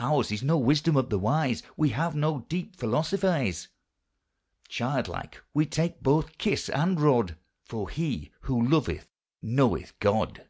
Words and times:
Ours 0.00 0.32
is 0.32 0.42
no 0.42 0.58
wisdom 0.58 0.96
of 0.96 1.08
the 1.08 1.20
wise, 1.20 1.62
We 1.76 1.90
have 1.90 2.16
no 2.16 2.40
deep 2.48 2.74
philosophies; 2.74 3.68
Childlike 4.66 5.40
we 5.54 5.66
take 5.66 6.02
both 6.02 6.36
kiss 6.36 6.68
and 6.68 6.98
rod, 6.98 7.36
For 7.66 7.88
he 7.88 8.32
who 8.40 8.60
loveth 8.60 9.08
knoweth 9.40 9.96
God. 10.00 10.48